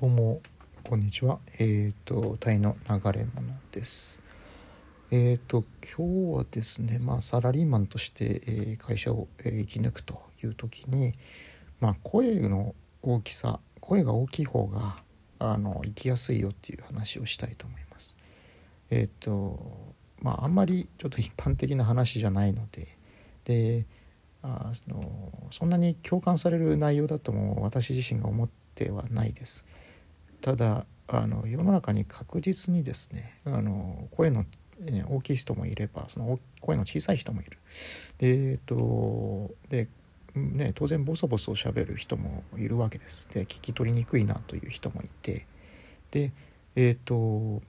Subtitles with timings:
[0.00, 0.40] どうも
[0.82, 1.40] こんにちは。
[1.58, 4.24] えっ、ー、とタイの流れ者です。
[5.10, 5.62] えっ、ー、と
[5.94, 11.12] 今日はですねまあサラリーマンとして、えー、会社を、え生き抜くという時に
[11.80, 14.96] まあ声の大きさ声が大きい方が
[15.38, 18.16] あの生きやすいよっていう話をしたいと思います。
[18.88, 19.60] えっ、と
[20.22, 22.88] まああんまりちょっと一般的な話じゃないので
[23.44, 23.86] で
[24.42, 29.66] あのそんなに共感される内容だとも私自身が思ってはないです。
[30.40, 34.44] ただあの世の中に確実にですねあの声の、
[34.80, 37.58] ね、大きい人もいればその声の小さい人もいる。
[38.18, 39.88] で,、えーとで
[40.34, 43.28] ね、当然ボソボソしゃべる人もいるわけです。
[43.32, 45.46] で聞き取りにくいなという人もいて
[46.12, 46.32] で
[46.76, 47.62] えっ、ー、と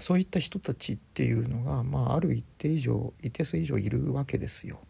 [0.00, 4.80] そういった人たちっていうのが、まあ、ある一定以上一定数以上いるわけですよ。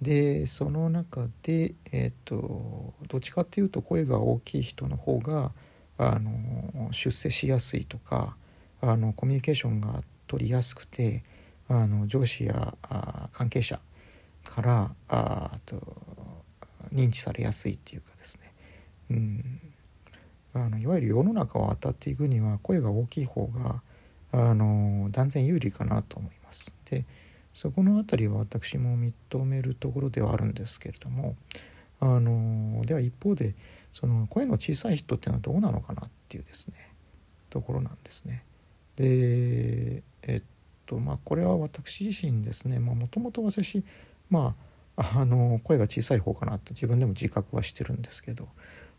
[0.00, 5.52] でその中で、えーと、どっちかっていうと声が大きい人の方が
[6.02, 8.34] あの出世しやすいとか
[8.80, 11.22] あのコミュニケーションが取りやすくて
[11.68, 13.78] あの上司やあ関係者
[14.42, 15.76] からあと
[16.94, 18.52] 認知されやすいっていうかですね、
[19.10, 19.60] うん、
[20.54, 23.82] あのいわゆる世の中を当たっていくには声が大きい方が
[24.32, 26.72] あの断然有利かなと思います。
[26.88, 27.04] で
[27.52, 31.36] そこの辺りは私も認めるところではあるんですけれども
[32.00, 32.30] あの
[32.90, 33.54] では一方で
[33.92, 36.74] その声の小さい人っていうのはどうなのかなっていうですね
[37.48, 38.42] ところなんですね。
[38.96, 40.42] でえっ
[40.86, 43.84] とまあこれは私自身ですねもともと私
[44.28, 44.56] ま
[44.96, 48.48] ああの声が小さい方かなと自分でも自覚はしてるんですけど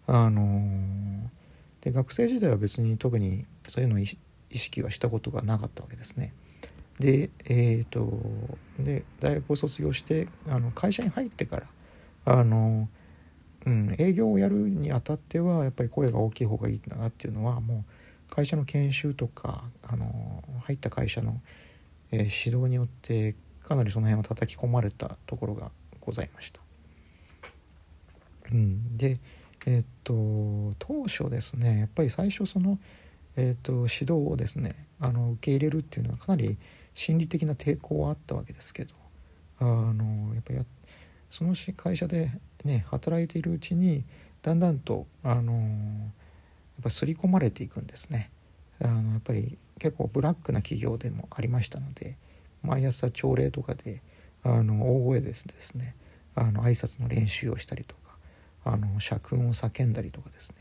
[0.08, 1.30] あの
[1.82, 4.08] で学生時代は別に特にそういうのを意
[4.54, 6.34] 識はしたことがなかったわけですね。
[6.98, 8.10] でえっ、ー、と
[8.80, 11.64] で大学を卒業してあの会社に入ってから
[12.26, 12.88] あの、
[13.66, 17.86] うん、営業をやるにあたってはやっぱり声が大きい方がいいんだなっていうのはも
[18.30, 21.42] う会社の研修とかあの入った会社の、
[22.12, 26.60] えー、指導によってかなりその辺を叩き込まれたところがございました。
[28.52, 29.20] うん、で
[29.68, 32.80] えっ、と当初ですねやっぱり最初その、
[33.38, 36.58] えっと指導をですねあの受け入れるっていうのはかなり
[36.96, 38.94] 心理的な抵抗はあったわけですけど
[39.60, 40.60] あのやっぱり
[41.32, 42.30] その会社で
[42.64, 44.04] ね働いているうちに
[44.44, 48.30] だんだんとあのやっぱ刷り込まれていくんですね。
[48.84, 52.16] あのやっぱり結構ブラックな企業でもありましたので
[52.64, 54.02] 毎朝朝礼とかで
[54.44, 55.96] あの大声でですね
[56.36, 58.16] あの挨拶の練習をしたりとか
[58.66, 60.56] あの社訓を叫んだりとかですね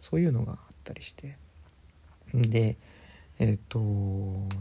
[0.00, 1.36] そういうのがあったりして。
[2.32, 2.76] で
[3.38, 3.78] えーと、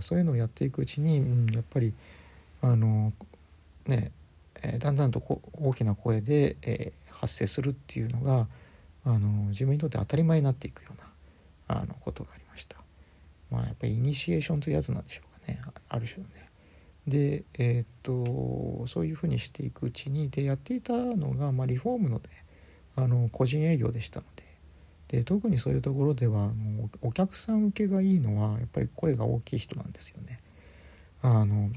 [0.02, 1.94] そういうのをやっていくうちに、うん、やっぱり
[2.62, 3.14] あの
[3.86, 4.12] ね、
[4.64, 5.22] え、だんだんと
[5.54, 8.48] 大きな声で、え、発生するっていうのが
[9.06, 12.78] あの自分にとって当たり前になっていくようなあのことがありました。
[13.50, 16.50] まあやっぱりイニシエーションというやつなんでしょうかねある種のね。
[17.08, 22.30] でえっ、とそういうふうにしていくうちにでやっていたのが、まあ、リフォームので
[22.96, 24.26] あの個人営業でしたの
[25.10, 30.40] でで特にそういうところではあのお客さん受けがいいのはやっぱり声が大きい人なんですよね。
[31.22, 31.70] あの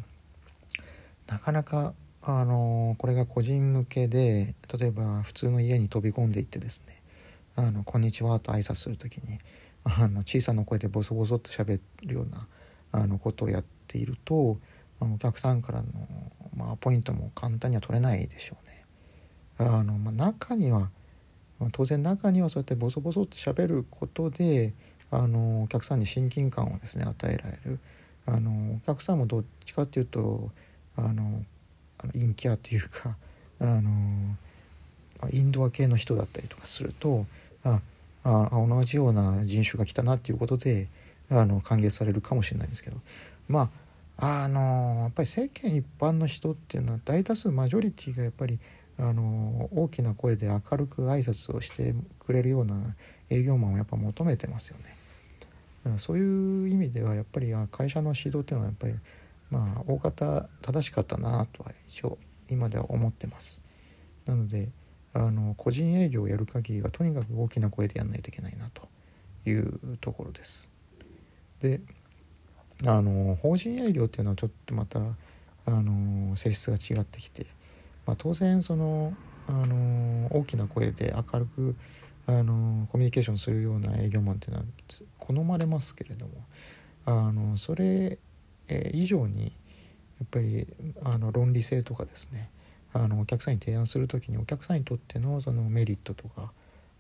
[1.27, 1.95] なかなか
[2.29, 7.01] あのこれが個人向けで例えば普通の家に飛び込んでいってですね
[7.55, 9.39] 「あのこんにちは」と挨拶する時に
[9.85, 12.49] あの小さな声でボソボソっと喋るような
[12.91, 14.59] あのことをやっていると
[14.99, 15.87] お客さんからの、
[16.57, 18.85] まあ、ポイントも簡単には取れないでしょうね。
[19.59, 20.91] あのまあ、中には
[21.73, 24.75] 当然中にはそうやってボソボソって喋ることで
[25.11, 27.79] あのお客さんに親近感をですね与えられる
[28.27, 30.51] あのお客さんもどっちかっていうと
[30.97, 31.45] あの
[31.99, 33.17] あの陰キャというか
[33.61, 34.37] あの
[35.33, 37.27] インドア系の人だったりとかすると
[37.65, 37.81] あ
[38.25, 40.89] あ同じような人種が来たなっていうことで
[41.31, 42.97] あの歓迎されるかもしれないんですけど
[43.49, 43.71] ま
[44.19, 48.59] ああのやっぱり世間一般の人っていうのは大多数マジョリティがやっぱり
[48.99, 52.95] あの大きな声で明るく挨拶をしてくれるような
[53.29, 55.99] 営業マンをやっぱ求めてますよね。
[55.99, 58.95] そういう意味ではやっぱり会社の指導っていうのはやっぱり
[59.51, 63.61] まあ大方正しかったなとは一応今では思ってます。
[64.27, 64.69] なので
[65.13, 68.89] あの個人営業をやる限りはとにかく大きな声でやんないといけないなと
[69.49, 70.71] いうところです。
[71.61, 71.81] で
[72.85, 77.47] あの法人営業っていうのはちょっとまたあの性質が違ってきて
[78.07, 79.15] まあ、当然その、
[79.49, 81.77] あの大きな声で明るく、
[82.29, 84.65] あのコミュニケーションするような営業マンっていうのは
[85.19, 86.33] 好まれますけれども
[87.05, 88.19] あのそれ
[88.69, 90.67] え以上にやっぱり
[91.05, 92.51] あの論理性とかですね
[92.93, 96.53] あのお客さんに提案する時にお客さんにとってのそのメリットとか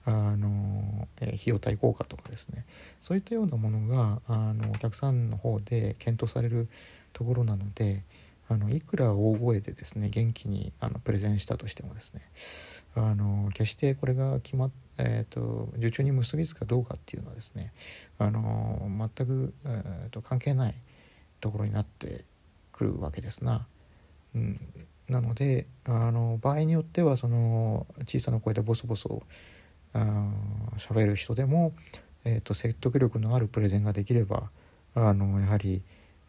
[0.04, 2.64] あの、えー、費用対効果とかですね
[3.00, 6.68] そういったようなものがあのお客さんの方で検討される
[7.12, 8.02] ところなので
[8.48, 12.20] あのいくら大声でですね元気にあのプレゼンしたとしてもですね
[12.94, 17.72] あの決してこれが決まっえーと、受注に結びつくかどうかっていうのはですね
[18.18, 18.80] あの
[19.16, 20.74] 全く、えーと、関係ない
[21.40, 22.24] ところになって
[22.72, 23.66] くるわけですな。
[24.34, 24.60] うん、
[25.08, 29.22] なのであの場合によってはその小さな声でボソボソ
[30.78, 31.72] 喋る人でも、
[32.24, 34.50] えーと説得力のあるプレゼンができれば
[34.94, 35.82] あのやはり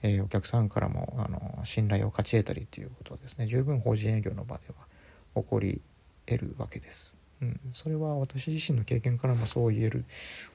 [0.03, 5.81] えー、お客さんからもあの信頼を勝ち得たりということはですね十分法人営業の場では起こり
[6.25, 7.17] 得るわけです。
[7.41, 10.05] うん、それは私自身の経験からもそう言える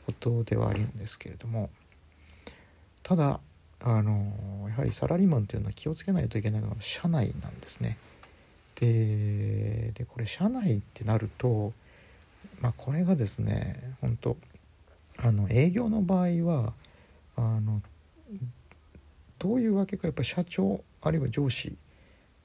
[0.06, 1.70] ことではあるんですけれども
[3.04, 3.38] ただ
[3.84, 7.98] あのやはりサラリーマンというのは気をつけないといけないのは社内なんですね。
[8.80, 11.72] でこれ社内ってなると、
[12.60, 14.36] まあ、これがですね本当
[15.18, 16.72] あの営業の場合は
[17.36, 17.80] あの
[19.38, 21.76] どういうわけかやっぱ社長あるいは上司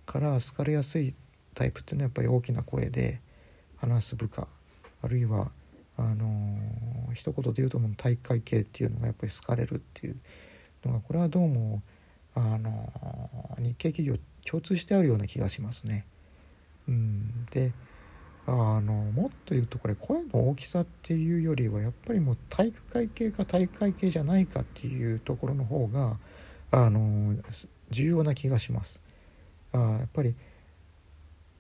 [0.06, 1.16] から好かれやすい
[1.56, 3.20] タイプっていうのはやっぱり大きな声で
[3.78, 4.48] 話す部下
[5.02, 5.50] あるいは
[5.98, 6.60] あの、
[7.16, 10.16] 一言で言うともう大会系っていうのがやっぱり好かれるっていう
[10.88, 11.82] のがこれはどうも、
[12.36, 12.92] あの、
[13.60, 16.06] 日系企業共通してあるような気がしますね。
[16.88, 17.74] うん、で
[18.46, 26.18] あのもっと言うとこれ声の大きさっていうよりはやっぱりもう体育会系か体育会系じゃないかっていうところの方が
[26.72, 27.36] あの
[27.90, 29.02] 重要な気がします。
[29.74, 30.34] あやっぱり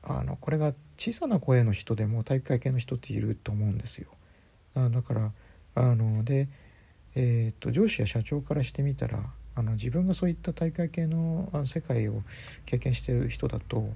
[0.03, 4.07] あのこれが小さな声の人でも体育会系の人っていると思うんですよ。
[4.73, 5.33] あだから
[5.75, 6.47] あので、
[7.19, 9.19] えーと、上司や社長からしてみたら
[9.55, 12.21] あの自分がそういった大会系のあの世界を
[12.67, 13.93] 経験してる人だとも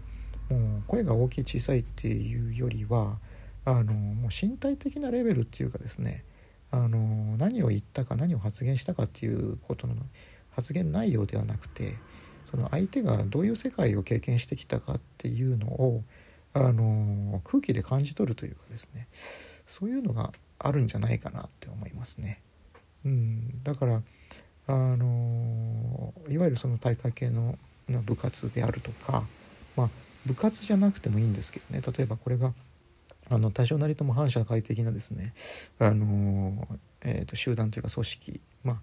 [0.50, 3.20] う声が大きい小さいっていうよりは
[3.64, 6.24] あのもう身体的なレベルっていうかですね
[6.72, 9.96] あの何を言ったか何を発言したかっていうことの
[10.56, 11.98] 発言内容ではなくて
[12.50, 16.04] その相手がどういう世界を経験してきたかっていうのを
[16.54, 19.08] あの空気で感じ取るというかですね
[19.68, 22.42] そういうのがあるんじゃないかなって思いますね。
[23.06, 24.02] うん、だから
[24.68, 27.58] あのいわゆるその大会系の
[28.06, 29.24] 部活であるとか、
[29.76, 29.90] まあ、
[30.26, 31.82] 部活じゃなくてもいいんですけどね。
[31.86, 32.54] 例えばこれが
[33.30, 35.34] あの多少なりとも反社会的なですね
[35.80, 36.68] あの、
[37.04, 38.74] えーと集団というか組織ま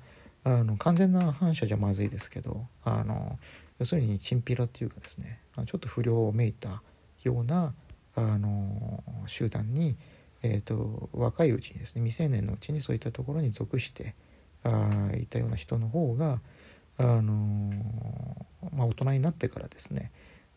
[0.45, 3.39] ああの完全な反射じゃまずいですけどあの
[3.79, 6.83] 要するにチンピラっていうかですねちょっと不良をめいた
[7.23, 7.75] ような
[8.15, 9.97] あの集団に、
[10.43, 14.15] えーと、若いうちにですね未成年のうちにそういったところに属して
[14.65, 16.41] あいたような人の方が
[16.97, 17.73] あの、
[18.73, 20.11] まあ、大人になってからですね、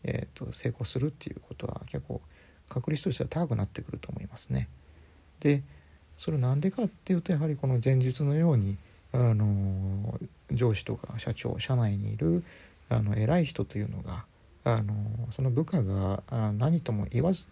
[0.04, 2.20] えーと成功するっていうことは結構
[2.68, 4.68] 確率としては高くなってくると思いますね。
[5.40, 5.62] で
[6.18, 8.76] それなんでかっていうとやはりこの前述のように
[9.12, 10.18] あの
[10.50, 12.44] 上司とか社長社内にいる
[12.88, 14.24] あの偉い人というのが
[14.64, 14.94] あの
[15.34, 16.22] その部下が
[16.56, 17.46] 何とも言わず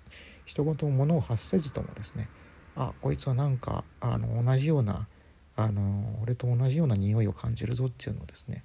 [0.51, 2.29] 一言も物を発せずともですね
[2.75, 5.07] あこいつはなんかあの同じような
[5.55, 8.65] あの俺と同じような匂いを感じるぞっていうのをですね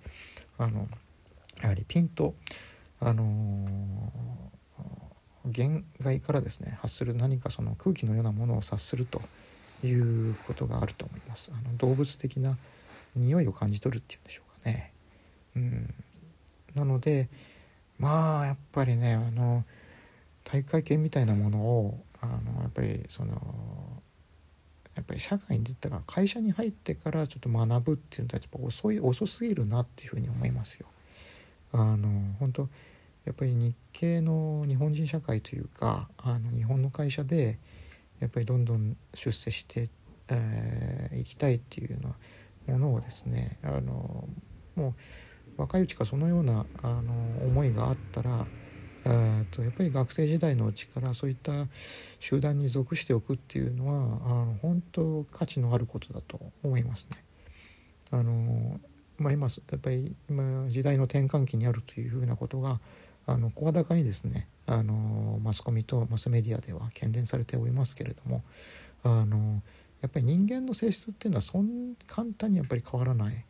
[0.58, 0.88] あの
[1.62, 2.34] やはりピンと
[3.00, 4.12] あの
[5.46, 9.22] 限界からですね発する何かその空気のようなものを察すると
[9.84, 11.52] いうことがあると思います。
[11.54, 12.58] あの動物的な
[13.16, 14.92] 匂いを感じ取るっていうんでしょうかね。
[15.56, 15.94] うん、
[16.74, 17.30] なので
[18.00, 19.64] まあやっぱりねあの
[20.46, 23.34] 大会系みたいなものをあのやっぱりその
[24.96, 30.88] やっぱり社会に出たから会社に入ってからちょっと学ぶっていうのはやっぱ遅い遅すぎるなっていうふうに思いますよ。
[31.74, 32.08] あの
[32.40, 32.70] 本当
[33.26, 37.60] やっぱり日系の日本人社会というかあの日本の会社で
[38.20, 39.90] やっぱりどんどん出世してい、
[40.30, 42.16] えー、きたいっていうのは
[42.68, 44.28] ものをですねあの
[44.76, 44.96] も
[45.58, 47.14] う若いうちからそのようなあの
[47.46, 48.46] 思いがあったら
[49.52, 51.52] とやっぱり学生時代のうちからそういった
[52.20, 53.94] 集団に属しておくっていうのは
[54.26, 57.24] あの本当価値のあることだと思いますね。
[58.12, 58.80] あの
[59.18, 62.80] まあ、今やっぱり今時代の転換期にあるというふうなことが
[63.56, 68.44] 声高にですねあのマスコミとマスメディアでは懸念されておりますけれども
[69.04, 69.62] あの
[70.02, 73.46] やっぱり人間の性質っていうのはそん簡単にやっぱり変わらない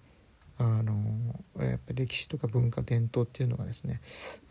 [0.58, 0.94] あの
[1.60, 4.02] やっぱり歴史とか文化伝統っていうのがですね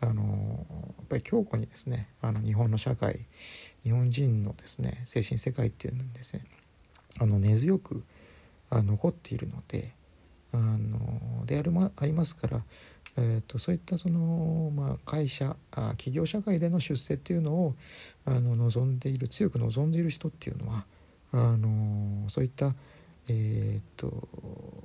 [0.01, 0.65] あの
[0.97, 3.25] やっぱり強固にですねあの日本の社会
[3.83, 6.43] 日本人のですね精神世界っていうのにですね
[7.19, 8.03] あの根強く
[8.71, 9.93] 残っているので
[10.53, 12.61] あのであるまありますから、
[13.17, 17.75] えーと、そういったその、まあ、会社あ企業社会での出世っていうのを
[18.25, 20.85] あの望んでいる強く望んでいる人っていうのは
[21.33, 22.73] あのそういった、
[23.27, 24.27] えー、っと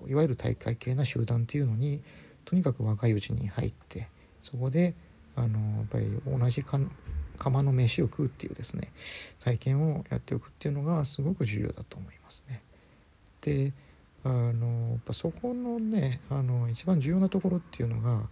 [0.08, 2.00] いわゆる大会系な集団っていうのに
[2.44, 4.08] とにかく若いうちに入って
[4.42, 4.94] そこで
[5.36, 8.92] あのやっぱり同じ釜の飯を食うっていうですね
[9.40, 12.62] 体験をやっておくっていうのがすごく重要だと思いますね。
[13.40, 13.72] で
[14.22, 18.28] あのやっぱそこのねあの一番重要なところっていうのが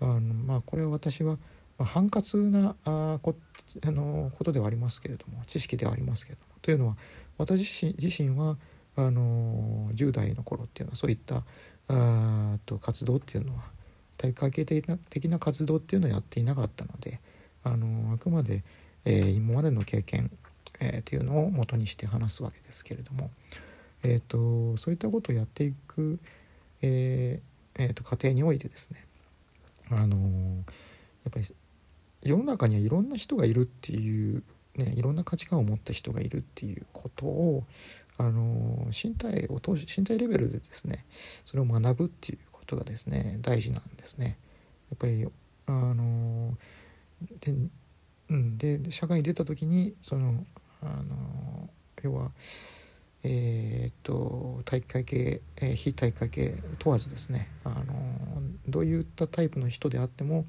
[0.00, 1.38] あのまあこれは私は、
[1.78, 3.34] まあ、簡潔なあこ
[3.84, 6.96] あのことではありますけれども知識ではありますけれどもというのは
[7.38, 8.56] 私自身は
[8.96, 11.42] あの10代の頃っていうのはそういった
[11.88, 13.62] あと活動っていうのは
[14.16, 17.20] 大会系的な的な活動っていうのをやっていなかったので
[17.62, 18.62] あのあくまで、
[19.04, 20.30] えー、今までの経験、
[20.80, 23.30] えー、っていうのを元にして話すわけですけれども、
[24.02, 26.18] えーと、そういったことをやっていく、
[26.82, 29.04] えーえーと、と過程においてですね
[29.90, 31.46] あのやっぱり
[32.22, 34.42] 世の中にはいろんな人がいるっていう、
[34.76, 37.64] ね、いろんな価値観を持った人がいるっていうことを
[38.16, 41.04] あの身体を通し身体レベルでですね
[41.44, 44.38] それを学ぶっていうことがですね大事なんですね。
[44.90, 45.26] やっぱり
[45.66, 46.56] あの
[47.40, 47.54] で,、
[48.30, 50.44] うん、で社会に出た時にその
[50.82, 51.70] あの
[52.02, 52.30] 要は
[53.22, 57.74] えー、っと体育会系、えー、非体育会系問わずですねあの
[58.68, 60.46] どういったタイプの人であっても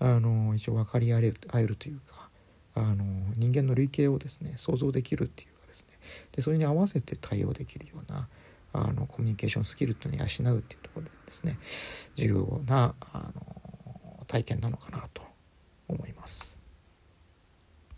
[0.00, 2.28] あの一応分かり合える合えるというか
[2.74, 3.04] あの
[3.36, 5.57] 人間の類型をですね想像できるっていう
[6.32, 8.28] でそれに合わせて対応できるような
[8.72, 11.58] あのコミュニケーションスキルというのを養うっていうところでですね
[12.14, 15.22] 重要なあの体験なのかなと
[15.88, 16.67] 思います。